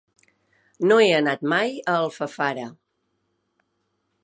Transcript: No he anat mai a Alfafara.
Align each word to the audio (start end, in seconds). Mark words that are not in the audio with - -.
No 0.91 0.97
he 1.03 1.09
anat 1.17 1.43
mai 1.53 1.77
a 1.83 1.95
Alfafara. 1.97 2.65